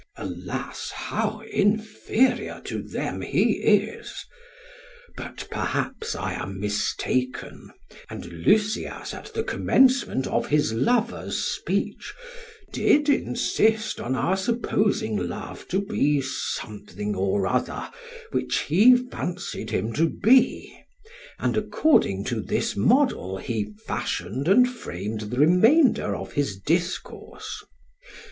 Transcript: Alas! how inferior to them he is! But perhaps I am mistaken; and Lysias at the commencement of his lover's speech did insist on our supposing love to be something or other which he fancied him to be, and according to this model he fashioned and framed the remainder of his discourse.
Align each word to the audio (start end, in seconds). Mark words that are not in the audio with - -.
Alas! 0.17 0.89
how 0.95 1.41
inferior 1.41 2.59
to 2.65 2.81
them 2.81 3.21
he 3.21 3.57
is! 3.85 4.25
But 5.15 5.47
perhaps 5.51 6.15
I 6.15 6.33
am 6.33 6.59
mistaken; 6.59 7.69
and 8.09 8.25
Lysias 8.25 9.13
at 9.13 9.25
the 9.35 9.43
commencement 9.43 10.25
of 10.25 10.47
his 10.47 10.73
lover's 10.73 11.37
speech 11.37 12.15
did 12.73 13.09
insist 13.09 13.99
on 14.01 14.15
our 14.15 14.35
supposing 14.35 15.17
love 15.17 15.67
to 15.67 15.79
be 15.79 16.19
something 16.19 17.13
or 17.13 17.45
other 17.45 17.91
which 18.31 18.61
he 18.61 18.95
fancied 18.95 19.69
him 19.69 19.93
to 19.93 20.09
be, 20.09 20.75
and 21.37 21.55
according 21.55 22.23
to 22.25 22.41
this 22.41 22.75
model 22.75 23.37
he 23.37 23.71
fashioned 23.85 24.47
and 24.47 24.67
framed 24.67 25.21
the 25.29 25.37
remainder 25.37 26.15
of 26.15 26.33
his 26.33 26.57
discourse. 26.57 27.63